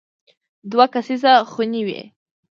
[0.71, 2.01] دوه کسیزه خونې وې.